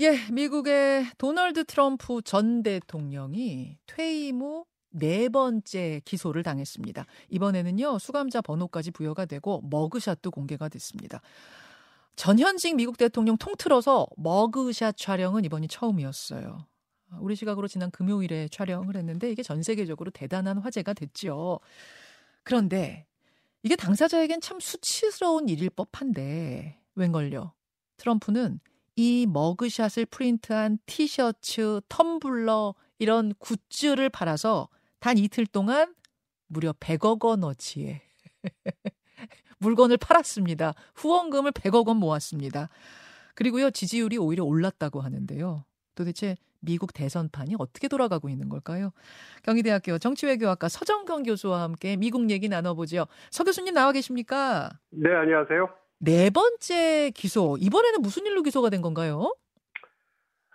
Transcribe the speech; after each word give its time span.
예, 0.00 0.16
미국의 0.32 1.06
도널드 1.18 1.64
트럼프 1.64 2.22
전 2.22 2.62
대통령이 2.62 3.78
퇴임 3.86 4.40
후 4.40 4.70
네 4.90 5.28
번째 5.28 6.02
기소를 6.04 6.42
당했습니다. 6.42 7.06
이번에는요, 7.28 7.98
수감자 7.98 8.40
번호까지 8.40 8.90
부여가 8.90 9.24
되고 9.24 9.62
머그샷도 9.70 10.30
공개가 10.30 10.68
됐습니다. 10.68 11.20
전현직 12.16 12.76
미국 12.76 12.98
대통령 12.98 13.36
통틀어서 13.36 14.08
머그샷 14.16 14.96
촬영은 14.96 15.44
이번이 15.44 15.68
처음이었어요. 15.68 16.66
우리 17.20 17.34
시각으로 17.34 17.66
지난 17.66 17.90
금요일에 17.90 18.48
촬영을 18.48 18.96
했는데 18.96 19.30
이게 19.30 19.42
전 19.42 19.62
세계적으로 19.62 20.10
대단한 20.10 20.58
화제가 20.58 20.92
됐죠. 20.92 21.60
그런데 22.42 23.06
이게 23.62 23.76
당사자에겐 23.76 24.40
참 24.40 24.60
수치스러운 24.60 25.48
일일 25.48 25.70
법한데 25.70 26.80
웬걸요. 26.94 27.52
트럼프는 27.96 28.60
이 29.02 29.24
머그샷을 29.26 30.04
프린트한 30.04 30.76
티셔츠, 30.84 31.80
텀블러 31.88 32.74
이런 32.98 33.32
굿즈를 33.38 34.10
팔아서 34.10 34.68
단 34.98 35.16
이틀 35.16 35.46
동안 35.46 35.94
무려 36.48 36.74
100억 36.74 37.24
원어치의 37.24 38.02
물건을 39.58 39.96
팔았습니다. 39.96 40.74
후원금을 40.96 41.52
100억 41.52 41.88
원 41.88 41.96
모았습니다. 41.96 42.68
그리고요, 43.34 43.70
지지율이 43.70 44.18
오히려 44.18 44.44
올랐다고 44.44 45.00
하는데요. 45.00 45.64
도대체 45.94 46.36
미국 46.58 46.92
대선판이 46.92 47.54
어떻게 47.58 47.88
돌아가고 47.88 48.28
있는 48.28 48.50
걸까요? 48.50 48.92
경희대학교 49.44 49.96
정치외교학과 49.96 50.68
서정경 50.68 51.22
교수와 51.22 51.62
함께 51.62 51.96
미국 51.96 52.28
얘기 52.28 52.50
나눠보죠. 52.50 53.06
서 53.30 53.44
교수님 53.44 53.72
나와 53.72 53.92
계십니까? 53.92 54.68
네, 54.90 55.10
안녕하세요. 55.14 55.79
네 56.02 56.30
번째 56.30 57.10
기소. 57.14 57.56
이번에는 57.60 58.00
무슨 58.00 58.24
일로 58.24 58.42
기소가 58.42 58.70
된 58.70 58.80
건가요? 58.80 59.34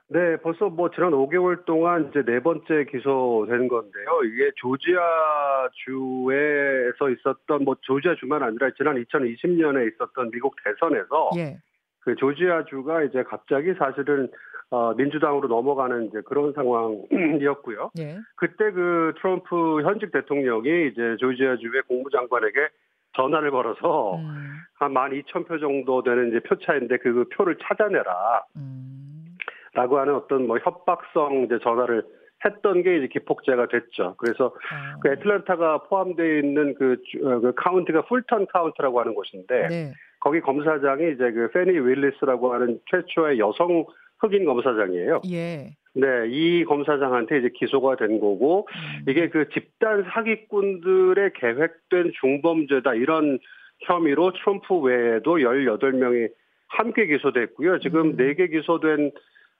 네, 0.07 0.37
벌써 0.37 0.69
뭐 0.69 0.89
지난 0.91 1.11
5개월 1.11 1.65
동안 1.65 2.09
이제 2.09 2.23
네 2.25 2.39
번째 2.39 2.85
기소된 2.91 3.67
건데요. 3.67 4.23
이게 4.25 4.51
조지아 4.55 5.69
주에서 5.85 7.09
있었던 7.09 7.63
뭐 7.63 7.75
조지아 7.81 8.15
주만 8.15 8.41
아니라 8.43 8.71
지난 8.77 8.95
2020년에 9.03 9.93
있었던 9.93 10.31
미국 10.31 10.55
대선에서 10.63 11.31
예. 11.37 11.57
그 11.99 12.15
조지아 12.15 12.65
주가 12.65 13.03
이제 13.03 13.23
갑자기 13.23 13.73
사실은 13.73 14.29
어, 14.71 14.93
민주당으로 14.93 15.47
넘어가는 15.47 16.07
이제 16.07 16.21
그런 16.25 16.53
상황이었고요. 16.53 17.91
예. 17.99 18.17
그때 18.35 18.71
그 18.71 19.13
트럼프 19.19 19.81
현직 19.83 20.11
대통령이 20.11 20.87
이제 20.87 21.17
조지아 21.19 21.57
주의 21.57 21.81
공무장관에게 21.87 22.69
전화를 23.15 23.51
걸어서 23.51 24.17
음. 24.17 24.57
한 24.75 24.93
12,000표 24.93 25.59
정도 25.59 26.03
되는 26.03 26.29
이제 26.29 26.39
표차인데 26.39 26.97
그 26.97 27.25
표를 27.33 27.57
찾아내라. 27.61 28.43
음. 28.57 29.37
라고 29.73 29.99
하는 29.99 30.15
어떤 30.15 30.47
뭐 30.47 30.57
협박성 30.57 31.43
이제 31.43 31.59
전화를 31.61 32.03
했던 32.45 32.83
게 32.83 32.97
이제 32.97 33.07
기폭제가 33.07 33.67
됐죠. 33.67 34.15
그래서 34.17 34.53
아. 34.71 34.97
그 35.01 35.09
애틀란타가 35.11 35.83
포함되어 35.83 36.37
있는 36.37 36.75
그, 36.75 36.97
어, 37.23 37.39
그 37.39 37.53
카운티가 37.55 38.05
풀턴 38.05 38.47
카운티라고 38.47 38.99
하는 38.99 39.13
곳인데 39.13 39.67
네. 39.67 39.93
거기 40.19 40.41
검사장이 40.41 41.11
이제 41.13 41.31
그 41.31 41.49
페니 41.51 41.71
윌리스라고 41.71 42.53
하는 42.53 42.79
최초의 42.89 43.39
여성 43.39 43.85
흑인 44.19 44.45
검사장이에요. 44.45 45.21
예. 45.31 45.71
네, 45.97 46.27
이 46.27 46.65
검사장한테 46.65 47.39
이제 47.39 47.49
기소가 47.55 47.95
된 47.95 48.19
거고 48.19 48.67
음. 48.69 49.09
이게 49.09 49.29
그 49.29 49.47
집단 49.49 50.03
사기꾼들의 50.11 51.31
계획된 51.33 52.11
중범죄다 52.19 52.95
이런 52.95 53.39
혐의로 53.79 54.33
트럼프 54.33 54.75
외에도 54.75 55.37
18명이 55.37 56.29
함께 56.67 57.05
기소됐고요. 57.07 57.79
지금 57.79 58.11
음. 58.11 58.17
4개 58.17 58.51
기소된 58.51 59.11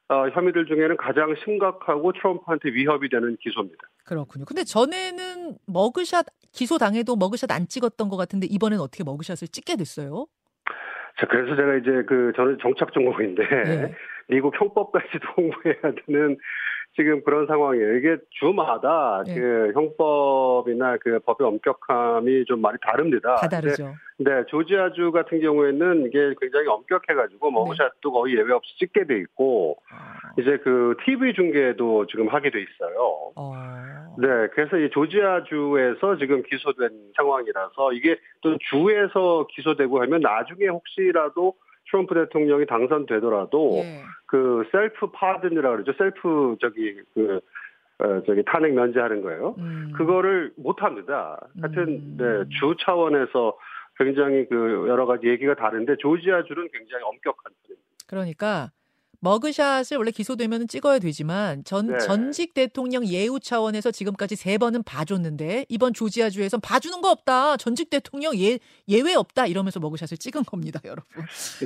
어, 0.09 0.29
혐의들 0.29 0.65
중에는 0.67 0.97
가장 0.97 1.33
심각하고 1.43 2.11
트럼프한테 2.11 2.69
위협이 2.69 3.09
되는 3.09 3.37
기소입니다. 3.41 3.89
그렇군요. 4.03 4.45
근데 4.45 4.63
전에는 4.63 5.57
머그샷 5.65 6.25
기소 6.51 6.77
당해도 6.77 7.15
머그샷 7.15 7.49
안 7.51 7.67
찍었던 7.67 8.09
것 8.09 8.17
같은데 8.17 8.45
이번엔 8.47 8.79
어떻게 8.79 9.03
머그샷을 9.03 9.47
찍게 9.47 9.77
됐어요? 9.77 10.27
자, 11.19 11.27
그래서 11.27 11.55
제가 11.55 11.75
이제 11.75 12.03
그 12.07 12.33
저는 12.35 12.57
정착 12.61 12.93
전공인데 12.93 13.43
네. 13.43 13.95
미국 14.27 14.59
형법까지도 14.59 15.33
공부해야 15.35 15.81
되는 16.05 16.37
지금 16.95 17.23
그런 17.23 17.45
상황이에요. 17.45 17.97
이게 17.97 18.17
주마다 18.31 19.23
네. 19.25 19.35
그 19.35 19.71
형법이나 19.75 20.97
그 21.01 21.19
법의 21.19 21.45
엄격함이 21.47 22.45
좀 22.45 22.61
많이 22.61 22.77
다릅니다. 22.81 23.35
다 23.35 23.47
다르죠. 23.47 23.95
네, 24.17 24.45
조지아주 24.47 25.11
같은 25.11 25.41
경우에는 25.41 26.05
이게 26.07 26.33
굉장히 26.39 26.67
엄격해가지고 26.67 27.51
머그샷도 27.51 28.09
네. 28.09 28.13
거의 28.13 28.35
예외 28.37 28.53
없이 28.53 28.77
찍게 28.79 29.07
돼 29.07 29.17
있고 29.19 29.77
아. 29.91 30.31
이제 30.39 30.57
그 30.63 30.95
TV 31.05 31.33
중계도 31.33 32.07
지금 32.07 32.29
하게 32.29 32.49
돼 32.49 32.61
있어요. 32.61 33.31
아. 33.35 33.84
네, 34.17 34.47
그래서 34.53 34.77
이 34.77 34.89
조지아주에서 34.89 36.17
지금 36.17 36.43
기소된 36.43 37.11
상황이라서 37.15 37.93
이게 37.93 38.17
또 38.41 38.57
주에서 38.69 39.47
기소되고 39.51 40.01
하면 40.01 40.21
나중에 40.21 40.67
혹시라도 40.67 41.55
트럼프 41.89 42.15
대통령이 42.15 42.65
당선되더라도 42.65 43.81
예. 43.83 44.01
그 44.25 44.63
셀프 44.71 45.11
파든이라 45.11 45.69
그러죠. 45.71 45.93
셀프 45.97 46.55
저기 46.59 47.01
그 47.13 47.39
어, 47.99 48.21
저기 48.25 48.43
탄핵 48.45 48.73
면제하는 48.73 49.21
거예요. 49.21 49.55
음. 49.57 49.93
그거를 49.95 50.51
못 50.57 50.81
합니다. 50.83 51.39
하여튼 51.61 51.87
음. 51.87 52.17
네, 52.17 52.57
주 52.59 52.75
차원에서 52.79 53.57
굉장히 53.97 54.45
그 54.49 54.85
여러 54.89 55.05
가지 55.05 55.27
얘기가 55.27 55.55
다른데 55.55 55.95
조지아주는 55.99 56.67
굉장히 56.73 57.03
엄격한 57.03 57.53
편입니다. 57.63 57.85
그러니까 58.07 58.69
머그샷을 59.25 59.97
원래 59.97 60.11
기소되면 60.11 60.67
찍어야 60.67 60.99
되지만 60.99 61.63
전 61.63 61.87
네. 61.87 61.97
전직 61.97 62.53
대통령 62.53 63.03
예우 63.05 63.39
차원에서 63.39 63.89
지금까지 63.89 64.35
세 64.35 64.59
번은 64.59 64.83
봐줬는데 64.83 65.65
이번 65.67 65.93
조지아주에선 65.93 66.61
봐주는 66.61 67.01
거 67.01 67.09
없다. 67.09 67.57
전직 67.57 67.89
대통령 67.89 68.37
예 68.37 68.59
예외 68.87 69.15
없다 69.15 69.47
이러면서 69.47 69.79
머그샷을 69.79 70.17
찍은 70.17 70.43
겁니다, 70.43 70.79
여러분. 70.85 71.03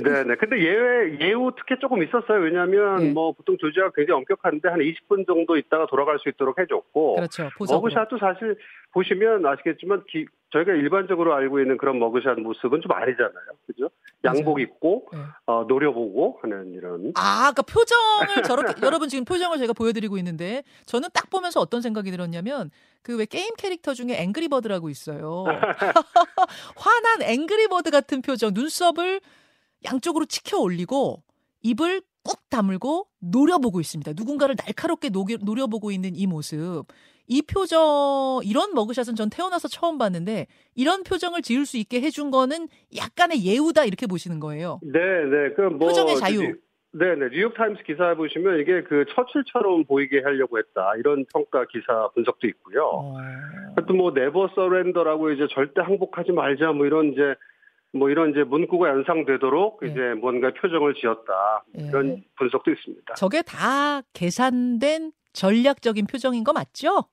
네, 0.02 0.24
네. 0.24 0.36
근데 0.36 0.58
예외 0.58 1.18
예우 1.20 1.52
특혜 1.54 1.78
조금 1.78 2.02
있었어요. 2.02 2.40
왜냐하면 2.40 2.96
네. 2.96 3.12
뭐 3.12 3.32
보통 3.32 3.58
조지아가 3.58 3.92
굉장히 3.94 4.18
엄격한데 4.20 4.68
한 4.68 4.78
20분 4.80 5.26
정도 5.26 5.58
있다가 5.58 5.86
돌아갈 5.86 6.18
수 6.18 6.30
있도록 6.30 6.58
해줬고. 6.58 7.16
그렇죠. 7.16 7.50
머그샷도 7.58 8.18
사실 8.18 8.56
보시면 8.92 9.46
아시겠지만 9.46 10.02
기, 10.10 10.26
저희가 10.52 10.72
일반적으로 10.72 11.32
알고 11.34 11.60
있는 11.60 11.76
그런 11.76 11.98
머그샷 12.00 12.40
모습은 12.40 12.80
좀 12.82 12.90
아니잖아요. 12.92 13.44
그죠? 13.66 13.88
양복 14.24 14.56
맞아요. 14.56 14.58
입고, 14.64 15.08
네. 15.12 15.18
어, 15.46 15.64
노려보고 15.68 16.40
하는 16.42 16.72
이런. 16.74 17.12
아, 17.16 17.52
그러니까 17.52 17.62
표정을 17.62 18.42
저렇게, 18.42 18.74
여러분 18.84 19.08
지금 19.08 19.24
표정을 19.24 19.58
제가 19.58 19.72
보여드리고 19.72 20.18
있는데, 20.18 20.64
저는 20.86 21.08
딱 21.14 21.30
보면서 21.30 21.60
어떤 21.60 21.80
생각이 21.82 22.10
들었냐면, 22.10 22.70
그 23.02 23.16
왜 23.16 23.26
게임 23.26 23.54
캐릭터 23.56 23.94
중에 23.94 24.20
앵그리버드라고 24.22 24.88
있어요. 24.90 25.44
화난 26.76 27.22
앵그리버드 27.22 27.90
같은 27.90 28.22
표정, 28.22 28.52
눈썹을 28.54 29.20
양쪽으로 29.84 30.26
치켜 30.26 30.58
올리고, 30.58 31.22
입을 31.62 32.02
꾹 32.22 32.38
다물고 32.50 33.06
노려보고 33.20 33.80
있습니다. 33.80 34.12
누군가를 34.16 34.56
날카롭게 34.58 35.10
노려, 35.10 35.36
노려보고 35.42 35.90
있는 35.90 36.14
이 36.14 36.26
모습. 36.26 36.84
이 37.26 37.42
표정, 37.42 38.40
이런 38.42 38.74
머그샷은 38.74 39.14
전 39.14 39.30
태어나서 39.30 39.68
처음 39.68 39.98
봤는데, 39.98 40.48
이런 40.74 41.04
표정을 41.04 41.42
지을 41.42 41.64
수 41.64 41.76
있게 41.76 42.00
해준 42.00 42.32
거는 42.32 42.66
약간의 42.96 43.44
예우다, 43.44 43.84
이렇게 43.84 44.08
보시는 44.08 44.40
거예요. 44.40 44.80
네, 44.82 44.98
네. 44.98 45.54
그 45.54 45.62
뭐. 45.62 45.86
표정의 45.86 46.16
자유. 46.16 46.40
네, 46.92 47.14
네. 47.14 47.28
뉴욕타임스 47.30 47.84
기사 47.84 48.14
보시면 48.16 48.58
이게 48.58 48.82
그 48.82 49.04
처칠처럼 49.14 49.84
보이게 49.84 50.22
하려고 50.22 50.58
했다. 50.58 50.92
이런 50.98 51.24
평가 51.32 51.64
기사 51.66 52.08
분석도 52.14 52.48
있고요. 52.48 52.82
어... 52.84 53.14
또뭐 53.86 54.12
네버 54.12 54.48
서렌더라고 54.56 55.30
이제 55.30 55.46
절대 55.52 55.82
항복하지 55.82 56.32
말자 56.32 56.72
뭐 56.72 56.86
이런 56.86 57.12
이제 57.12 57.36
뭐 57.92 58.10
이런 58.10 58.30
이제 58.30 58.44
문구가 58.44 58.88
연상되도록 58.88 59.80
예. 59.84 59.88
이제 59.88 60.14
뭔가 60.14 60.50
표정을 60.52 60.94
지었다. 60.94 61.64
예. 61.78 61.86
이런 61.86 62.22
분석도 62.36 62.70
있습니다. 62.70 63.14
저게 63.14 63.42
다 63.42 64.02
계산된 64.12 65.12
전략적인 65.32 66.06
표정인 66.06 66.44
거 66.44 66.52
맞죠? 66.52 67.04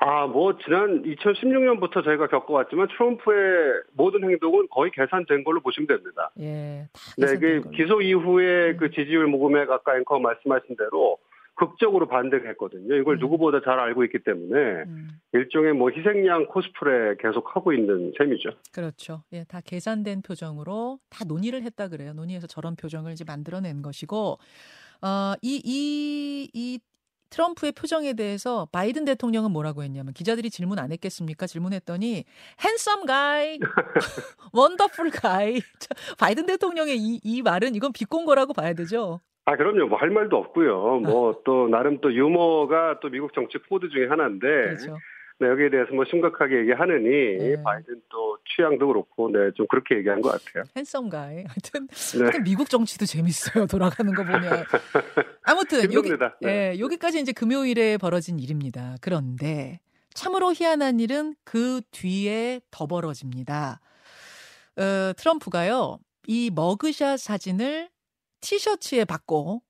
아, 0.00 0.26
뭐, 0.26 0.58
지난 0.58 1.02
2016년부터 1.02 2.04
저희가 2.04 2.26
겪어왔지만 2.26 2.88
트럼프의 2.88 3.82
모든 3.92 4.22
행동은 4.28 4.68
거의 4.70 4.90
계산된 4.90 5.44
걸로 5.44 5.60
보시면 5.60 5.86
됩니다. 5.86 6.30
예. 6.40 6.88
네, 7.16 7.38
그 7.38 7.70
기소 7.70 8.02
이후에 8.02 8.72
음. 8.72 8.76
그 8.76 8.90
지지율 8.90 9.26
모금에 9.28 9.62
아까 9.62 9.96
앵커 9.96 10.18
말씀하신 10.18 10.76
대로 10.76 11.16
극적으로 11.54 12.08
반등했거든요. 12.08 12.96
이걸 12.96 13.16
음. 13.16 13.20
누구보다 13.20 13.60
잘 13.64 13.78
알고 13.78 14.04
있기 14.04 14.24
때문에 14.24 14.84
음. 14.86 15.08
일종의 15.32 15.72
뭐 15.72 15.90
희생양 15.90 16.46
코스프레 16.46 17.16
계속 17.20 17.54
하고 17.54 17.72
있는 17.72 18.12
셈이죠. 18.18 18.50
그렇죠. 18.72 19.22
예, 19.32 19.44
다 19.44 19.60
계산된 19.60 20.22
표정으로 20.22 20.98
다 21.08 21.24
논의를 21.24 21.62
했다 21.62 21.88
그래요. 21.88 22.12
논의해서 22.12 22.46
저런 22.46 22.74
표정을 22.76 23.12
이제 23.12 23.24
만들어낸 23.24 23.82
것이고, 23.82 24.38
어, 25.02 25.34
이, 25.42 25.60
이, 25.64 26.50
이 26.52 26.80
트럼프의 27.30 27.72
표정에 27.72 28.12
대해서 28.12 28.68
바이든 28.70 29.04
대통령은 29.04 29.50
뭐라고 29.50 29.82
했냐면 29.82 30.12
기자들이 30.12 30.50
질문 30.50 30.78
안 30.78 30.92
했겠습니까? 30.92 31.46
질문했더니 31.46 32.24
handsome 32.60 33.06
guy, 33.06 33.58
wonderful 34.52 35.10
guy. 35.10 35.60
바이든 36.18 36.46
대통령의 36.46 36.96
이, 36.96 37.20
이 37.24 37.42
말은 37.42 37.74
이건 37.74 37.92
비꼰 37.92 38.24
거라고 38.24 38.52
봐야 38.52 38.72
되죠. 38.72 39.20
아, 39.46 39.56
그럼요. 39.56 39.86
뭐 39.88 39.98
할 39.98 40.10
말도 40.10 40.36
없고요. 40.36 41.00
뭐 41.00 41.42
또 41.44 41.68
나름 41.68 42.00
또 42.00 42.12
유머가 42.14 42.98
또 43.00 43.08
미국 43.10 43.32
정치 43.34 43.58
코드 43.68 43.88
중에 43.90 44.06
하나인데 44.06 44.46
그렇죠. 44.46 44.98
네, 45.40 45.48
여기에 45.48 45.70
대해서 45.70 45.92
뭐 45.92 46.04
심각하게 46.04 46.58
얘기하느니 46.60 47.08
네. 47.38 47.62
바이든 47.62 48.02
또 48.08 48.38
취향도 48.56 48.86
그렇고 48.86 49.30
네, 49.32 49.50
좀 49.56 49.66
그렇게 49.68 49.96
얘기한 49.96 50.22
것 50.22 50.30
같아요. 50.30 50.62
핸섬 50.76 51.08
가이. 51.08 51.44
하여튼, 51.48 51.88
네. 51.88 52.20
하여튼 52.20 52.44
미국 52.44 52.70
정치도 52.70 53.04
재밌어요. 53.04 53.66
돌아가는 53.66 54.14
거 54.14 54.22
보면. 54.24 54.64
아무튼 55.42 55.78
여기 55.84 55.96
힘듭니다. 55.96 56.36
네. 56.40 56.72
예, 56.76 56.78
여기까지 56.78 57.18
이제 57.20 57.32
금요일에 57.32 57.98
벌어진 57.98 58.38
일입니다. 58.38 58.94
그런데 59.00 59.80
참으로 60.14 60.52
희한한 60.54 61.00
일은 61.00 61.34
그 61.44 61.80
뒤에 61.90 62.60
더 62.70 62.86
벌어집니다. 62.86 63.80
어, 64.76 65.12
트럼프가요. 65.16 65.98
이 66.28 66.50
머그샷 66.54 67.18
사진을 67.18 67.88
티셔츠에 68.44 69.06
받고 69.06 69.62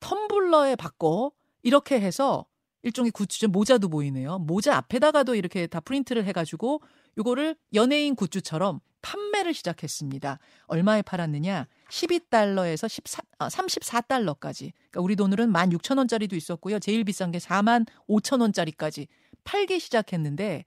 텀블러에 0.00 0.76
받고 0.76 1.34
이렇게 1.62 1.98
해서 2.00 2.46
일종의 2.82 3.10
굿즈죠. 3.10 3.48
모자도 3.48 3.88
보이네요. 3.88 4.38
모자 4.38 4.76
앞에다가도 4.76 5.34
이렇게 5.34 5.66
다 5.66 5.80
프린트를 5.80 6.24
해가지고 6.26 6.82
요거를 7.16 7.56
연예인 7.74 8.14
굿즈처럼 8.14 8.80
판매를 9.00 9.54
시작했습니다. 9.54 10.38
얼마에 10.66 11.02
팔았느냐? 11.02 11.66
12달러에서 11.90 12.88
14, 12.88 13.22
아, 13.38 13.48
34달러까지. 13.48 14.72
그러니까 14.74 15.00
우리 15.00 15.16
돈으로는 15.16 15.52
16,000원짜리도 15.52 16.34
있었고요. 16.34 16.78
제일 16.78 17.04
비싼 17.04 17.32
게 17.32 17.38
4만 17.38 17.86
5천원짜리까지 18.08 19.08
팔기 19.44 19.80
시작했는데 19.80 20.66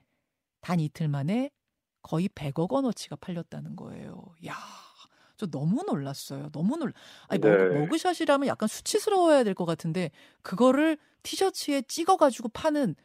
단 0.62 0.80
이틀 0.80 1.08
만에 1.08 1.52
거의 2.02 2.28
100억 2.30 2.72
원어치가 2.72 3.18
팔렸다는 3.18 3.76
거예요. 3.76 4.34
야, 4.48 4.56
저 5.42 5.48
너무 5.48 5.84
놀랐어요. 5.84 6.50
너무 6.52 6.78
놀. 6.78 6.94
아니 7.28 7.42
네. 7.42 7.50
머그, 7.50 7.74
머그 7.80 7.98
샷이라면 7.98 8.48
약간 8.48 8.68
수치스러워야 8.68 9.44
될 9.44 9.56
것 9.56 9.66
같은데 9.66 10.12
그거를 10.44 10.98
티셔츠에 11.24 11.82
찍어가지고 11.88 12.50
파는. 12.50 12.96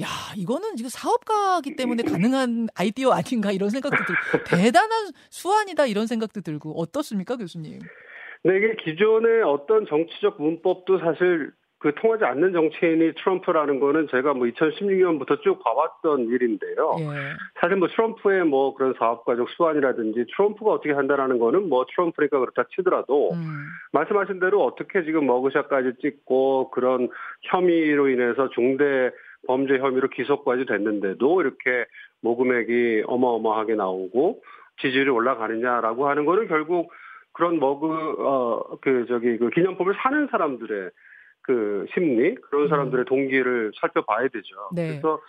야, 0.00 0.06
이거는 0.36 0.74
지금 0.76 0.88
사업가기 0.88 1.76
때문에 1.76 2.02
가능한 2.02 2.68
아이디어 2.74 3.10
아닌가 3.12 3.52
이런 3.52 3.68
생각도 3.68 3.96
들고 4.04 4.44
대단한 4.44 5.12
수완이다 5.30 5.84
이런 5.86 6.06
생각도 6.06 6.40
들고 6.40 6.80
어떻습니까, 6.80 7.36
교수님? 7.36 7.78
네, 8.44 8.56
이게 8.56 8.74
기존의 8.84 9.42
어떤 9.42 9.86
정치적 9.86 10.40
문법도 10.40 10.98
사실 10.98 11.52
그 11.82 11.92
통하지 11.96 12.24
않는 12.24 12.52
정치인이 12.52 13.14
트럼프라는 13.14 13.80
거는 13.80 14.06
제가 14.08 14.34
뭐 14.34 14.46
2016년부터 14.46 15.42
쭉 15.42 15.58
봐왔던 15.64 16.28
일인데요. 16.28 16.96
예. 17.00 17.34
사실 17.60 17.76
뭐 17.76 17.88
트럼프의 17.88 18.44
뭐 18.44 18.72
그런 18.74 18.94
사업가적 18.96 19.48
수완이라든지 19.50 20.26
트럼프가 20.36 20.70
어떻게 20.70 20.92
한다라는 20.92 21.40
거는 21.40 21.68
뭐 21.68 21.84
트럼프니까 21.92 22.38
그렇다 22.38 22.68
치더라도 22.74 23.32
음. 23.32 23.66
말씀하신 23.92 24.38
대로 24.38 24.64
어떻게 24.64 25.02
지금 25.02 25.26
머그샷까지 25.26 25.94
찍고 26.00 26.70
그런 26.70 27.08
혐의로 27.50 28.08
인해서 28.08 28.48
중대 28.50 29.10
범죄 29.48 29.76
혐의로 29.78 30.08
기소까지 30.08 30.66
됐는데도 30.66 31.40
이렇게 31.40 31.86
모금액이 32.20 33.02
어마어마하게 33.06 33.74
나오고 33.74 34.40
지지율이 34.80 35.10
올라가느냐라고 35.10 36.08
하는 36.08 36.26
거는 36.26 36.46
결국 36.46 36.92
그런 37.32 37.58
머그 37.58 38.16
어 38.20 38.52
그 38.80 39.06
저기 39.08 39.38
그 39.38 39.50
기념품을 39.50 39.94
사는 39.96 40.28
사람들의 40.30 40.90
그 41.42 41.86
심리 41.94 42.34
그런 42.36 42.68
사람들의 42.68 43.04
동기를 43.06 43.72
살펴봐야 43.80 44.28
되죠. 44.28 44.54
네. 44.74 44.88
그래서 44.88 45.20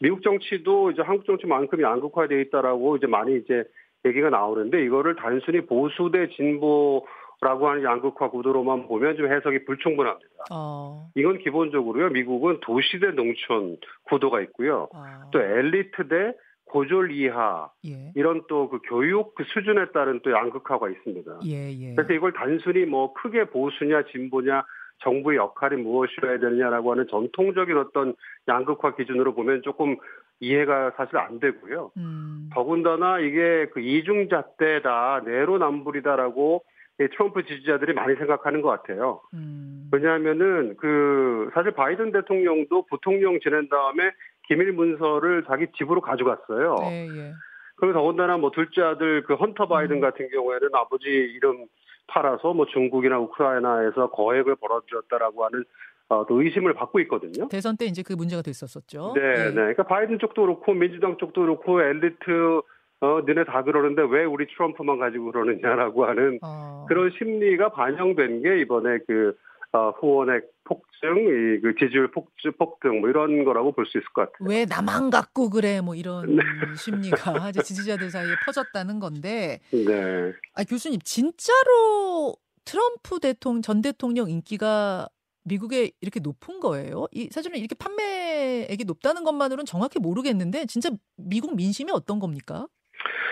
미국 0.00 0.22
정치도 0.22 0.90
이제 0.90 1.02
한국 1.02 1.26
정치만큼 1.26 1.80
양극화되어 1.80 2.38
있다라고 2.40 2.96
이제 2.96 3.06
많이 3.06 3.36
이제 3.38 3.64
얘기가 4.04 4.30
나오는데 4.30 4.84
이거를 4.84 5.16
단순히 5.16 5.60
보수 5.62 6.10
대 6.12 6.28
진보 6.28 7.06
라고 7.40 7.68
하는 7.68 7.82
양극화 7.82 8.30
구도로만 8.30 8.86
보면 8.86 9.16
좀 9.16 9.26
해석이 9.26 9.64
불충분합니다. 9.64 10.44
어. 10.52 11.08
이건 11.16 11.38
기본적으로요. 11.38 12.10
미국은 12.10 12.58
도시 12.60 13.00
대 13.00 13.10
농촌 13.10 13.78
구도가 14.04 14.40
있고요. 14.42 14.88
아. 14.94 15.28
또 15.32 15.40
엘리트 15.40 16.06
대 16.06 16.34
고졸 16.66 17.10
이하 17.10 17.68
예. 17.84 18.12
이런 18.14 18.42
또 18.48 18.68
그 18.70 18.78
교육 18.88 19.34
그 19.34 19.44
수준에 19.44 19.86
따른 19.92 20.20
또 20.22 20.30
양극화가 20.30 20.88
있습니다. 20.88 21.40
예, 21.46 21.70
예. 21.72 21.94
그래서 21.94 22.12
이걸 22.14 22.32
단순히 22.32 22.86
뭐 22.86 23.12
크게 23.12 23.44
보수냐 23.46 24.04
진보냐 24.12 24.64
정부의 25.02 25.38
역할이 25.38 25.76
무엇이어야 25.76 26.38
되느냐라고 26.38 26.92
하는 26.92 27.06
전통적인 27.08 27.76
어떤 27.76 28.14
양극화 28.48 28.94
기준으로 28.96 29.34
보면 29.34 29.62
조금 29.62 29.96
이해가 30.40 30.92
사실 30.96 31.16
안 31.18 31.38
되고요. 31.38 31.92
음. 31.96 32.50
더군다나 32.52 33.20
이게 33.20 33.66
그 33.72 33.80
이중잣대다 33.80 35.22
내로남불이다라고 35.24 36.64
이 37.00 37.08
트럼프 37.12 37.44
지지자들이 37.44 37.94
많이 37.94 38.16
생각하는 38.16 38.60
것 38.60 38.68
같아요. 38.68 39.20
음. 39.34 39.88
왜냐하면은 39.92 40.76
그 40.78 41.50
사실 41.54 41.72
바이든 41.72 42.12
대통령도 42.12 42.86
부통령 42.86 43.38
지낸 43.40 43.68
다음에 43.68 44.10
기밀 44.46 44.72
문서를 44.72 45.44
자기 45.46 45.66
집으로 45.78 46.00
가져갔어요. 46.00 46.76
예, 46.82 47.06
예. 47.06 47.32
그리고 47.76 47.94
더군다나 47.94 48.36
뭐 48.36 48.50
둘째 48.50 48.82
아들 48.82 49.22
그 49.22 49.34
헌터 49.34 49.68
바이든 49.68 49.96
음. 49.96 50.00
같은 50.00 50.28
경우에는 50.28 50.68
아버지 50.72 51.08
이름 51.08 51.66
팔아서 52.12 52.52
뭐 52.52 52.66
중국이나 52.66 53.18
우크라이나에서 53.18 54.10
거액을 54.10 54.56
벌어들였다라고 54.56 55.44
하는 55.46 55.64
어, 56.08 56.26
또 56.28 56.42
의심을 56.42 56.74
받고 56.74 57.00
있거든요. 57.00 57.48
대선 57.48 57.76
때 57.78 57.86
이제 57.86 58.02
그 58.02 58.12
문제가 58.12 58.42
됐었었죠. 58.42 59.14
네, 59.16 59.22
예. 59.22 59.44
네. 59.46 59.54
그러니까 59.54 59.84
바이든 59.84 60.18
쪽도 60.18 60.42
그렇고 60.42 60.74
민주당 60.74 61.16
쪽도 61.16 61.40
그렇고 61.40 61.80
엘리트 61.82 62.60
어, 63.00 63.20
너네 63.26 63.44
다 63.44 63.62
그러는데 63.62 64.02
왜 64.02 64.24
우리 64.24 64.46
트럼프만 64.46 64.98
가지고 64.98 65.32
그러느냐라고 65.32 66.04
하는 66.04 66.38
어. 66.42 66.84
그런 66.88 67.10
심리가 67.18 67.70
반영된 67.70 68.42
게 68.42 68.60
이번에 68.60 68.98
그 69.06 69.36
어, 69.74 69.90
후원의 70.00 70.42
폭증, 70.64 71.16
이 71.16 71.60
그 71.62 71.74
지지율 71.78 72.10
폭주, 72.10 72.52
폭등 72.58 73.00
뭐 73.00 73.08
이런 73.08 73.44
거라고 73.44 73.72
볼 73.72 73.86
수 73.86 73.98
있을 73.98 74.04
것 74.14 74.30
같아요. 74.32 74.48
왜 74.48 74.64
나만 74.66 75.10
갖고 75.10 75.48
그래 75.50 75.80
뭐 75.80 75.94
이런 75.94 76.36
네. 76.36 76.42
심리가 76.76 77.10
이제 77.50 77.62
지지자들 77.62 78.10
사이에 78.10 78.34
퍼졌다는 78.44 79.00
건데 79.00 79.60
네. 79.72 80.32
아 80.54 80.64
교수님 80.64 81.00
진짜로 81.04 82.36
트럼프 82.64 83.18
대통령 83.20 83.62
전 83.62 83.80
대통령 83.82 84.30
인기가 84.30 85.08
미국에 85.44 85.90
이렇게 86.00 86.20
높은 86.20 86.60
거예요? 86.60 87.06
이 87.10 87.28
사실은 87.32 87.58
이렇게 87.58 87.74
판매액이 87.74 88.84
높다는 88.84 89.24
것만으로는 89.24 89.64
정확히 89.64 89.98
모르겠는데 89.98 90.66
진짜 90.66 90.90
미국 91.16 91.56
민심이 91.56 91.90
어떤 91.92 92.20
겁니까? 92.20 92.68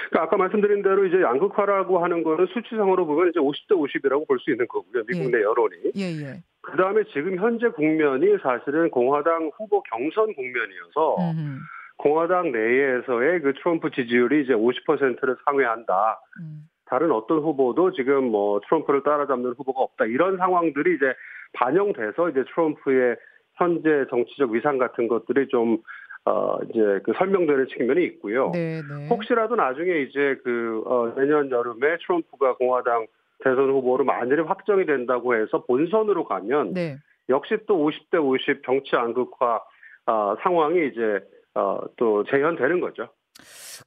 그러니까 0.09 0.23
아까 0.23 0.37
말씀드린 0.37 0.83
대로 0.83 1.05
이제 1.05 1.21
양극화라고 1.21 2.03
하는 2.03 2.23
거는 2.23 2.47
수치상으로 2.47 3.07
보면 3.07 3.31
이제 3.31 3.41
50대 3.41 3.73
50이라고 3.73 4.27
볼 4.27 4.39
수 4.41 4.51
있는 4.51 4.67
거고요. 4.69 5.05
미국 5.07 5.27
예. 5.27 5.31
내 5.31 5.43
여론이. 5.43 5.77
예, 5.97 6.03
예. 6.03 6.43
그 6.63 6.77
다음에 6.77 7.03
지금 7.13 7.37
현재 7.37 7.69
국면이 7.69 8.37
사실은 8.43 8.91
공화당 8.91 9.51
후보 9.57 9.83
경선 9.83 10.35
국면이어서 10.35 11.17
음흠. 11.19 11.59
공화당 11.99 12.53
내에서의 12.53 13.41
그 13.41 13.53
트럼프 13.55 13.91
지지율이 13.91 14.45
이제 14.45 14.55
50%를 14.55 15.37
상회한다. 15.45 16.21
음. 16.41 16.65
다른 16.87 17.13
어떤 17.13 17.39
후보도 17.39 17.93
지금 17.93 18.25
뭐 18.25 18.61
트럼프를 18.67 19.03
따라잡는 19.03 19.55
후보가 19.59 19.81
없다. 19.81 20.07
이런 20.07 20.39
상황들이 20.39 20.97
이제 20.97 21.15
반영돼서 21.53 22.31
이제 22.31 22.45
트럼프의 22.53 23.17
현재 23.55 24.07
정치적 24.11 24.51
위상 24.51 24.79
같은 24.79 25.07
것들이 25.07 25.49
좀, 25.49 25.79
어, 26.27 26.59
이제 26.69 27.01
그 27.05 27.13
설명되는 27.17 27.69
측면이 27.69 28.05
있고요. 28.05 28.51
네, 28.53 28.83
네. 28.83 29.09
혹시라도 29.09 29.57
나중에 29.57 30.01
이제 30.03 30.37
그, 30.45 30.83
어, 30.87 31.15
내년 31.17 31.51
여름에 31.51 31.97
트럼프가 32.07 32.57
공화당 32.57 33.07
대선 33.43 33.71
후보로 33.71 34.05
만일에 34.05 34.43
확정이 34.43 34.85
된다고 34.85 35.35
해서 35.35 35.65
본선으로 35.65 36.25
가면 36.25 36.75
네. 36.75 36.99
역시 37.29 37.57
또 37.67 37.89
50대 37.89 38.23
50 38.23 38.63
정치 38.65 38.95
양극화 38.95 39.63
어, 40.07 40.37
상황이 40.43 40.89
이제 40.89 41.21
어, 41.55 41.81
또 41.97 42.25
재현되는 42.25 42.81
거죠. 42.81 43.09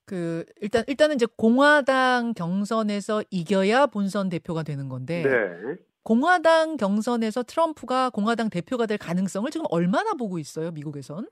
그 0.06 0.44
일단 0.60 0.84
일단은 0.88 1.16
이제 1.16 1.28
공화당 1.38 2.34
경선에서 2.34 3.24
이겨야 3.30 3.86
본선 3.88 4.30
대표가 4.30 4.64
되는 4.64 4.90
건데 4.90 5.24
네. 5.24 5.76
공화당 6.04 6.78
경선에서 6.78 7.44
트럼프가 7.44 8.10
공화당 8.10 8.50
대표가 8.50 8.88
될 8.88 8.98
가능성을 8.98 9.50
지금 9.52 9.66
얼마나 9.70 10.14
보고 10.14 10.40
있어요, 10.40 10.72
미국에선? 10.72 11.28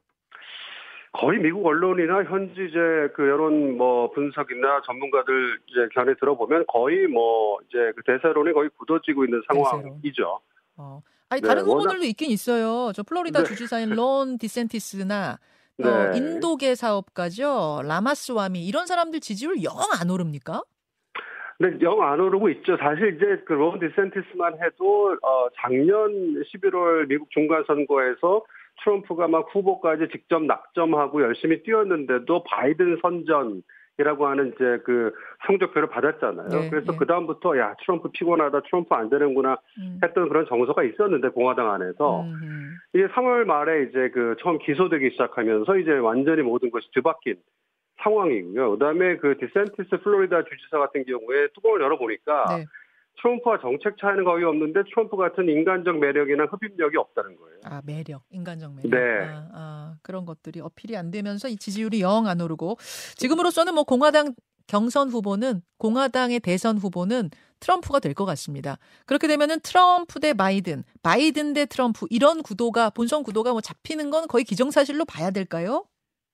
거의 1.13 1.39
미국 1.39 1.65
언론이나 1.65 2.23
현지 2.23 2.53
이제 2.69 3.09
그 3.13 3.27
여론 3.27 3.77
뭐 3.77 4.09
분석이나 4.11 4.81
전문가들 4.85 5.59
이제 5.67 5.87
견해 5.93 6.13
들어보면 6.19 6.65
거의 6.67 7.05
뭐 7.07 7.59
이제 7.67 7.91
그 7.95 8.01
대세론이 8.05 8.53
거의 8.53 8.69
굳어지고 8.77 9.25
있는. 9.25 9.41
상황이죠. 9.47 10.39
어. 10.77 11.01
아니 11.29 11.41
네, 11.41 11.47
다른 11.47 11.63
워낙- 11.63 11.81
후보들도 11.83 12.05
있긴 12.05 12.31
있어요. 12.31 12.91
저 12.93 13.03
플로리다 13.03 13.39
네. 13.39 13.45
주지사인 13.45 13.89
론 13.89 14.37
디센티스나 14.37 15.37
네. 15.77 15.87
어, 15.89 16.11
인도계 16.13 16.75
사업가죠 16.75 17.81
라마스와미 17.85 18.65
이런 18.65 18.85
사람들 18.85 19.19
지지율 19.19 19.63
영 19.63 19.73
안 19.99 20.09
오릅니까? 20.09 20.61
근데 21.57 21.83
영안 21.85 22.19
오르고 22.19 22.49
있죠. 22.49 22.75
사실 22.77 23.15
이제 23.15 23.43
그론 23.45 23.79
디센티스만 23.79 24.53
해도 24.63 25.17
어 25.21 25.47
작년 25.61 26.09
11월 26.43 27.07
미국 27.07 27.29
중간 27.31 27.63
선거에서 27.67 28.43
트럼프가 28.83 29.27
막 29.27 29.47
후보까지 29.53 30.09
직접 30.11 30.43
낙점하고 30.43 31.21
열심히 31.21 31.63
뛰었는데도 31.63 32.43
바이든 32.43 32.99
선전에 33.01 33.61
이라고 33.97 34.27
하는 34.27 34.53
이제 34.55 34.79
그 34.83 35.13
성적표를 35.45 35.89
받았잖아요. 35.89 36.47
네, 36.47 36.69
그래서 36.69 36.91
네. 36.91 36.97
그 36.97 37.05
다음부터 37.05 37.57
야 37.57 37.75
트럼프 37.81 38.09
피곤하다, 38.09 38.61
트럼프 38.61 38.93
안 38.95 39.09
되는구나 39.09 39.57
음. 39.77 39.99
했던 40.03 40.29
그런 40.29 40.45
정서가 40.47 40.83
있었는데 40.83 41.29
공화당 41.29 41.71
안에서 41.71 42.21
음. 42.21 42.77
이제 42.93 43.07
3월 43.07 43.43
말에 43.45 43.83
이제 43.83 44.09
그 44.09 44.35
처음 44.41 44.57
기소되기 44.57 45.11
시작하면서 45.11 45.77
이제 45.77 45.91
완전히 45.91 46.41
모든 46.41 46.71
것이 46.71 46.89
뒤바뀐 46.93 47.35
상황이고요. 48.01 48.71
그다음에 48.71 49.17
그 49.17 49.37
디샌티스 49.37 50.01
플로리다 50.01 50.43
주지사 50.45 50.79
같은 50.79 51.05
경우에 51.05 51.47
뚜껑을 51.53 51.81
열어보니까 51.81 52.57
네. 52.57 52.65
트럼프와 53.21 53.59
정책 53.61 53.97
차이는 53.99 54.23
거의 54.23 54.43
없는데 54.45 54.81
트럼프 54.89 55.15
같은 55.17 55.47
인간적 55.47 55.99
매력이나 55.99 56.45
흡입력이 56.45 56.97
없다는 56.97 57.35
거예요. 57.37 57.59
아 57.65 57.81
매력, 57.85 58.23
인간적 58.31 58.73
매력. 58.73 58.89
네. 58.89 59.27
아, 59.29 59.49
아, 59.53 59.95
그런 60.01 60.25
것들이 60.25 60.59
어필이 60.59 60.95
안 60.97 61.11
되면서 61.11 61.47
이 61.47 61.57
지지율이 61.57 62.01
영 62.01 62.27
안 62.27 62.41
오르고 62.41 62.77
지금으로서는 63.15 63.73
뭐 63.75 63.83
공화당 63.83 64.33
경선 64.67 65.09
후보는 65.09 65.61
공화당의 65.77 66.39
대선 66.39 66.77
후보는 66.77 67.29
트럼프가 67.59 67.99
될 67.99 68.13
것 68.13 68.25
같습니다. 68.25 68.77
그렇게 69.05 69.27
되면은 69.27 69.59
트럼프 69.61 70.19
대 70.19 70.33
바이든, 70.33 70.83
바이든 71.03 71.53
대 71.53 71.65
트럼프 71.65 72.05
이런 72.09 72.41
구도가 72.41 72.89
본선 72.91 73.23
구도가 73.23 73.51
뭐 73.51 73.61
잡히는 73.61 74.09
건 74.09 74.27
거의 74.27 74.43
기정사실로 74.45 75.05
봐야 75.05 75.29
될까요? 75.31 75.85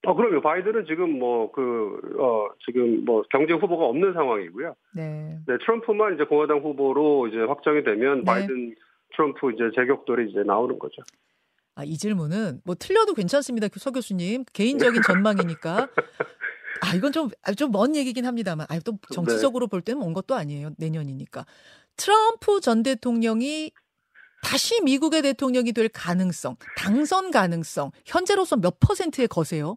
어, 0.08 0.16
그럼요. 0.16 0.40
바이든은 0.40 0.86
지금 0.88 1.20
뭐, 1.20 1.52
그, 1.52 2.00
어, 2.18 2.48
지금 2.66 3.04
뭐, 3.04 3.24
경쟁 3.30 3.58
후보가 3.58 3.88
없는 3.88 4.14
상황이고요. 4.14 4.74
네. 4.96 5.38
네, 5.46 5.58
트럼프만 5.66 6.16
이제 6.16 6.24
공화당 6.24 6.60
후보로 6.60 7.28
이제 7.28 7.38
확정이 7.40 7.84
되면 7.84 8.20
네. 8.20 8.24
바이든, 8.24 8.76
트럼프 9.14 9.52
이제 9.52 9.64
제격돌이 9.76 10.32
이제 10.32 10.44
나오는 10.44 10.80
거죠. 10.80 11.02
아, 11.76 11.84
이 11.84 11.98
질문은 11.98 12.62
뭐 12.64 12.76
틀려도 12.76 13.16
괜찮습니다. 13.16 13.68
서 13.76 13.92
교수님. 13.92 14.46
개인적인 14.54 15.02
전망이니까. 15.04 15.90
아, 16.84 16.96
이건 16.96 17.12
좀, 17.12 17.28
아, 17.44 17.52
좀먼 17.52 17.98
얘기긴 17.98 18.26
합니다만. 18.26 18.66
아, 18.70 18.80
또 18.80 18.94
정치적으로 19.12 19.66
네. 19.66 19.72
볼 19.72 19.82
때는 19.82 20.00
먼 20.00 20.14
것도 20.14 20.36
아니에요. 20.36 20.70
내년이니까. 20.78 21.46
트럼프 21.98 22.62
전 22.62 22.82
대통령이 22.82 23.72
다시 24.42 24.82
미국의 24.84 25.22
대통령이 25.24 25.74
될 25.74 25.90
가능성, 25.90 26.56
당선 26.78 27.30
가능성, 27.32 27.92
현재로서 28.06 28.56
몇 28.56 28.80
퍼센트에 28.80 29.28
거세요? 29.28 29.76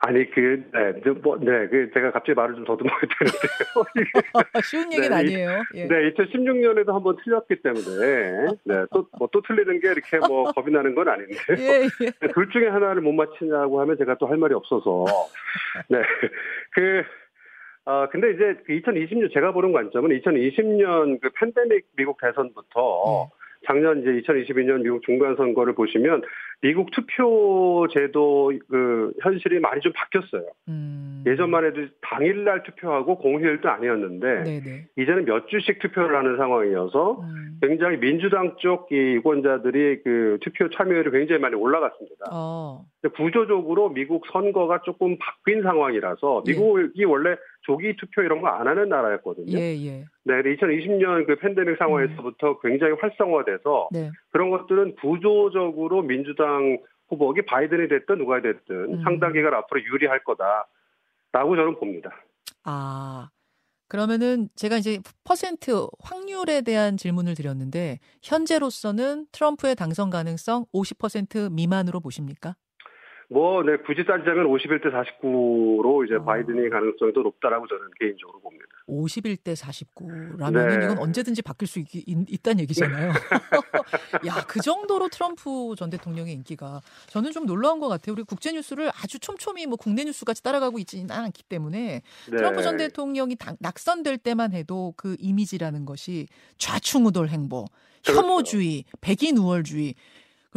아니 0.00 0.30
그 0.30 0.62
네, 0.72 1.10
뭐, 1.22 1.36
네, 1.40 1.66
그 1.68 1.90
제가 1.92 2.12
갑자기 2.12 2.34
말을 2.34 2.54
좀 2.54 2.64
더듬어야 2.64 2.98
되는데요. 3.18 4.62
쉬운 4.62 4.92
얘기는 4.92 5.08
네, 5.10 5.14
아니에요. 5.14 5.62
예. 5.74 5.88
네, 5.88 6.12
2016년에도 6.12 6.92
한번 6.92 7.16
틀렸기 7.24 7.62
때문에 7.62 8.46
네, 8.64 8.86
또 8.92 9.08
뭐또 9.18 9.40
뭐 9.40 9.42
틀리는 9.46 9.80
게 9.80 9.88
이렇게 9.88 10.18
뭐 10.18 10.44
겁이 10.54 10.70
나는 10.70 10.94
건 10.94 11.08
아닌데 11.08 11.34
예, 11.58 11.82
예. 12.04 12.10
네, 12.20 12.28
둘 12.32 12.48
중에 12.50 12.68
하나를 12.68 13.02
못 13.02 13.12
맞히냐고 13.12 13.80
하면 13.80 13.98
제가 13.98 14.16
또 14.18 14.28
할 14.28 14.36
말이 14.36 14.54
없어서 14.54 15.04
네, 15.88 16.02
그. 16.72 17.02
어, 17.86 18.06
근데 18.10 18.32
이제 18.32 18.54
2020년, 18.68 19.28
그 19.28 19.30
제가 19.32 19.52
보는 19.52 19.72
관점은 19.72 20.10
2020년 20.20 21.22
그 21.22 21.30
팬데믹 21.30 21.86
미국 21.96 22.18
대선부터 22.20 23.30
네. 23.30 23.37
작년 23.66 24.00
이제 24.00 24.10
2022년 24.10 24.82
미국 24.82 25.02
중간 25.02 25.36
선거를 25.36 25.74
보시면 25.74 26.22
미국 26.60 26.90
투표 26.90 27.86
제도 27.92 28.52
그 28.68 29.12
현실이 29.22 29.60
많이 29.60 29.80
좀 29.80 29.92
바뀌었어요. 29.92 30.44
음. 30.68 31.22
예전만 31.26 31.64
해도 31.64 31.82
당일날 32.00 32.64
투표하고 32.64 33.18
공휴일도 33.18 33.68
아니었는데 33.68 34.42
네네. 34.42 34.86
이제는 34.96 35.24
몇 35.24 35.46
주씩 35.48 35.78
투표를 35.78 36.16
하는 36.16 36.36
상황이어서 36.36 37.20
음. 37.20 37.58
굉장히 37.62 37.98
민주당 37.98 38.56
쪽 38.58 38.88
이 38.90 38.94
유권자들이 38.94 40.02
그 40.02 40.38
투표 40.40 40.70
참여율이 40.70 41.10
굉장히 41.10 41.40
많이 41.40 41.54
올라갔습니다. 41.54 42.26
어. 42.32 42.84
구조적으로 43.16 43.90
미국 43.90 44.24
선거가 44.32 44.80
조금 44.84 45.16
바뀐 45.18 45.62
상황이라서 45.62 46.44
예. 46.46 46.52
미국이 46.52 47.02
예. 47.02 47.04
원래 47.04 47.36
조기 47.68 47.94
투표 47.96 48.22
이런 48.22 48.40
거 48.40 48.48
안 48.48 48.66
하는 48.66 48.88
나라였거든요. 48.88 49.58
예, 49.58 49.76
예. 49.84 50.04
네, 50.24 50.42
2020년 50.42 51.26
그 51.26 51.36
팬데믹 51.36 51.76
상황에서부터 51.78 52.52
음. 52.52 52.56
굉장히 52.62 52.94
활성화돼서 52.94 53.90
네. 53.92 54.10
그런 54.30 54.50
것들은 54.50 54.96
구조적으로 54.96 56.02
민주당 56.02 56.78
후보기 57.08 57.42
바이든이 57.42 57.88
됐든 57.88 58.18
누가 58.18 58.40
됐든 58.40 58.94
음. 58.94 59.02
상당 59.02 59.32
기간 59.34 59.52
앞으로 59.54 59.82
유리할 59.84 60.24
거다라고 60.24 61.56
저는 61.56 61.78
봅니다. 61.78 62.10
아. 62.64 63.28
그러면은 63.90 64.48
제가 64.54 64.76
이제 64.76 64.98
퍼센트 65.24 65.86
확률에 66.02 66.60
대한 66.60 66.98
질문을 66.98 67.34
드렸는데 67.34 68.00
현재로서는 68.22 69.26
트럼프의 69.32 69.76
당선 69.76 70.10
가능성 70.10 70.66
50% 70.74 71.50
미만으로 71.52 72.00
보십니까? 72.00 72.54
뭐, 73.30 73.62
네, 73.62 73.76
굳이 73.76 74.06
따지자면 74.06 74.46
51대 74.46 74.90
49로 74.90 76.06
이제 76.06 76.14
어. 76.14 76.24
바이든이 76.24 76.70
가능성이 76.70 77.12
더 77.12 77.20
높다라고 77.20 77.66
저는 77.66 77.82
개인적으로 78.00 78.40
봅니다. 78.40 78.64
51대 78.88 79.54
49라면 79.54 80.78
네. 80.78 80.84
이건 80.84 80.98
언제든지 80.98 81.42
바뀔 81.42 81.68
수 81.68 81.78
있, 81.78 81.86
있 81.94 82.42
다는 82.42 82.60
얘기잖아요. 82.60 83.12
야, 84.26 84.44
그 84.48 84.60
정도로 84.60 85.08
트럼프 85.08 85.74
전 85.76 85.90
대통령의 85.90 86.32
인기가 86.32 86.80
저는 87.08 87.32
좀 87.32 87.44
놀라운 87.44 87.80
것 87.80 87.88
같아요. 87.88 88.14
우리 88.14 88.22
국제 88.22 88.50
뉴스를 88.50 88.88
아주 88.88 89.18
촘촘히 89.18 89.66
뭐 89.66 89.76
국내 89.76 90.04
뉴스 90.04 90.24
같이 90.24 90.42
따라가고 90.42 90.78
있지는 90.78 91.10
않기 91.10 91.42
때문에 91.42 92.00
네. 92.30 92.36
트럼프 92.36 92.62
전 92.62 92.78
대통령이 92.78 93.36
당, 93.36 93.56
낙선될 93.60 94.18
때만 94.18 94.52
해도 94.52 94.94
그 94.96 95.16
이미지라는 95.18 95.84
것이 95.84 96.28
좌충우돌 96.56 97.28
행보, 97.28 97.66
그렇죠. 98.02 98.22
혐오주의, 98.22 98.84
백인 99.02 99.36
우월주의 99.36 99.94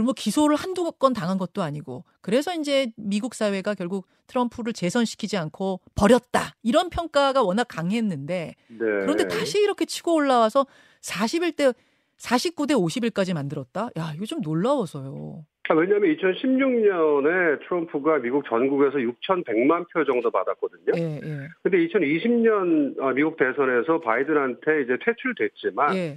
그리고 0.02 0.06
뭐 0.06 0.14
기소를 0.14 0.56
한두 0.56 0.92
건 0.92 1.14
당한 1.14 1.38
것도 1.38 1.62
아니고 1.62 2.04
그래서 2.22 2.54
이제 2.54 2.88
미국 2.98 3.36
사회가 3.36 3.76
결국 3.76 4.08
트럼프를 4.28 4.74
재선시키지 4.74 5.38
않고 5.38 5.80
버렸다 5.96 6.56
이런 6.64 6.90
평가가 6.90 7.44
워낙 7.44 7.66
강했는데 7.66 8.56
네. 8.68 8.78
그런데 8.80 9.28
다시 9.28 9.62
이렇게 9.62 9.86
치고 9.86 10.16
올라와서 10.16 10.66
41대 11.02 11.76
49대 12.18 12.72
50일까지 12.72 13.34
만들었다. 13.34 13.90
야 13.98 14.12
이거 14.16 14.26
좀 14.26 14.42
놀라워서요. 14.42 15.46
아, 15.70 15.74
왜냐하면 15.74 16.16
2016년에 16.16 17.60
트럼프가 17.68 18.18
미국 18.18 18.44
전국에서 18.46 18.98
6,100만 18.98 19.86
표 19.94 20.04
정도 20.04 20.30
받았거든요. 20.30 20.94
예, 20.98 21.20
예. 21.24 21.48
근데 21.64 21.78
2020년 21.88 23.00
어, 23.00 23.14
미국 23.14 23.38
대선에서 23.38 24.02
바이든한테 24.02 24.82
이제 24.82 24.98
퇴출됐지만 25.06 25.96
예. 25.96 26.16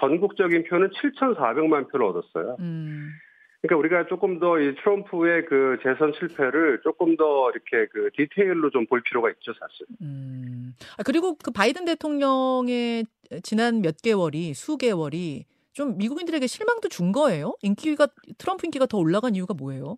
전국적인 0.00 0.64
표는 0.64 0.90
7,400만 0.90 1.90
표를 1.90 2.06
얻었어요. 2.06 2.56
음. 2.60 3.10
그러니까 3.66 3.76
우리가 3.78 4.06
조금 4.08 4.38
더 4.38 4.58
이 4.60 4.74
트럼프의 4.74 5.46
그 5.46 5.78
재선 5.82 6.12
실패를 6.18 6.80
조금 6.82 7.16
더 7.16 7.50
이렇게 7.50 7.86
그 7.90 8.10
디테일로 8.14 8.68
좀 8.70 8.86
볼 8.86 9.00
필요가 9.00 9.30
있죠, 9.30 9.54
사실. 9.54 9.86
음. 10.02 10.74
아, 10.98 11.02
그리고 11.02 11.36
그 11.42 11.50
바이든 11.50 11.86
대통령의 11.86 13.06
지난 13.42 13.80
몇 13.80 13.96
개월이 14.02 14.52
수개월이 14.52 15.46
좀 15.72 15.96
미국인들에게 15.96 16.46
실망도 16.46 16.88
준 16.88 17.12
거예요? 17.12 17.54
인기가 17.62 18.06
트럼프 18.36 18.66
인기가 18.66 18.84
더 18.84 18.98
올라간 18.98 19.34
이유가 19.34 19.54
뭐예요? 19.54 19.96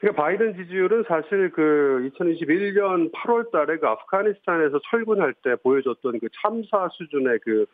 그러니까 0.00 0.22
바이든 0.22 0.56
지지율은 0.58 1.04
사실 1.08 1.50
그 1.52 2.10
2021년 2.12 3.10
8월 3.12 3.50
달에 3.50 3.78
그 3.78 3.86
아프가니스탄에서 3.86 4.78
철군할 4.90 5.32
때 5.42 5.56
보여줬던 5.56 6.20
그 6.20 6.28
참사 6.42 6.90
수준의 6.92 7.38
그 7.42 7.64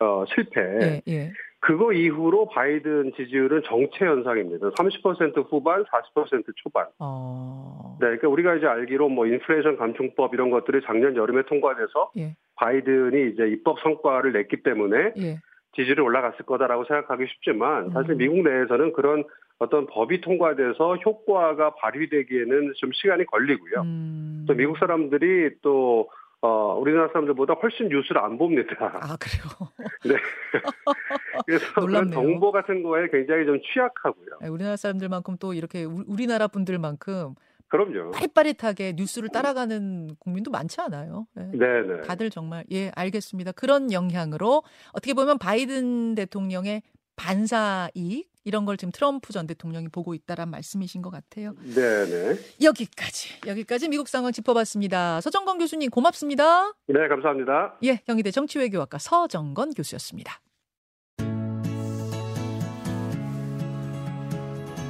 어, 0.00 0.24
실패. 0.34 0.60
예, 0.60 1.02
예. 1.08 1.32
그거 1.60 1.92
이후로 1.92 2.48
바이든 2.48 3.12
지지율은 3.16 3.62
정체 3.64 4.04
현상입니다. 4.04 4.70
30% 4.70 5.50
후반, 5.50 5.84
40% 5.84 6.44
초반. 6.56 6.86
어... 7.00 7.96
네, 8.00 8.06
그러니까 8.06 8.28
우리가 8.28 8.54
이제 8.54 8.66
알기로 8.66 9.08
뭐 9.08 9.26
인플레이션 9.26 9.76
감축법 9.76 10.34
이런 10.34 10.50
것들이 10.50 10.80
작년 10.86 11.16
여름에 11.16 11.42
통과돼서 11.46 12.12
예. 12.16 12.36
바이든이 12.54 13.32
이제 13.32 13.48
입법 13.48 13.80
성과를 13.80 14.32
냈기 14.32 14.62
때문에 14.62 15.14
예. 15.18 15.38
지지율이 15.74 16.00
올라갔을 16.00 16.44
거다라고 16.46 16.84
생각하기 16.84 17.26
쉽지만 17.26 17.90
사실 17.90 18.12
음. 18.12 18.18
미국 18.18 18.42
내에서는 18.42 18.92
그런 18.92 19.24
어떤 19.58 19.86
법이 19.86 20.20
통과돼서 20.20 20.96
효과가 20.96 21.74
발휘되기에는 21.74 22.72
좀 22.76 22.90
시간이 22.92 23.26
걸리고요. 23.26 23.82
음. 23.82 24.44
또 24.46 24.54
미국 24.54 24.78
사람들이 24.78 25.56
또 25.62 26.08
어, 26.40 26.74
우리나라 26.78 27.08
사람들보다 27.08 27.54
훨씬 27.54 27.88
뉴스를 27.88 28.20
안 28.22 28.38
봅니다. 28.38 28.72
아, 28.80 29.16
그래요? 29.16 29.70
네. 30.04 30.14
그래서 31.46 31.74
그런 31.74 32.10
정보 32.10 32.52
같은 32.52 32.82
거에 32.82 33.08
굉장히 33.08 33.44
좀 33.44 33.60
취약하고요. 33.60 34.38
네, 34.42 34.48
우리나라 34.48 34.76
사람들만큼 34.76 35.36
또 35.38 35.52
이렇게 35.52 35.84
우리나라 35.84 36.46
분들만큼 36.46 37.34
그럼요. 37.68 38.12
빠릿빠릿하게 38.12 38.94
뉴스를 38.96 39.28
따라가는 39.28 40.16
국민도 40.20 40.50
많지 40.50 40.80
않아요. 40.80 41.26
네. 41.34 41.50
네, 41.52 41.82
네. 41.82 42.00
다들 42.02 42.30
정말 42.30 42.64
예 42.70 42.90
알겠습니다. 42.94 43.52
그런 43.52 43.92
영향으로 43.92 44.62
어떻게 44.92 45.12
보면 45.14 45.38
바이든 45.38 46.14
대통령의 46.14 46.82
반사 47.16 47.90
이익 47.94 48.30
이런 48.48 48.64
걸 48.64 48.78
지금 48.78 48.90
트럼프 48.90 49.34
전 49.34 49.46
대통령이 49.46 49.88
보고 49.88 50.14
있다란 50.14 50.50
말씀이신 50.50 51.02
것 51.02 51.10
같아요. 51.10 51.54
네 51.74 52.06
네. 52.06 52.38
여기까지 52.62 53.40
여기까지 53.46 53.90
미국 53.90 54.08
상황 54.08 54.32
짚어봤습니다. 54.32 55.20
서정건 55.20 55.58
교수님 55.58 55.90
고맙습니다. 55.90 56.72
네 56.86 57.08
감사합니다. 57.08 57.76
예 57.82 57.96
경희대 58.06 58.30
정치외교학과 58.30 58.96
서정건 58.96 59.74
교수였습니다. 59.74 60.40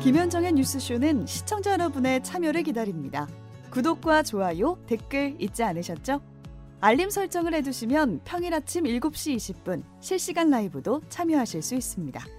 김현정의 0.04 0.52
뉴스쇼는 0.52 1.26
시청자 1.26 1.72
여러분의 1.72 2.22
참여를 2.22 2.62
기다립니다. 2.62 3.26
구독과 3.70 4.22
좋아요, 4.22 4.78
댓글 4.86 5.34
잊지 5.40 5.64
않으셨죠? 5.64 6.22
알림 6.80 7.10
설정을 7.10 7.52
해두시면 7.54 8.20
평일 8.24 8.54
아침 8.54 8.84
7시 8.84 9.34
20분 9.34 9.82
실시간 9.98 10.48
라이브도 10.48 11.02
참여하실 11.08 11.60
수 11.60 11.74
있습니다. 11.74 12.37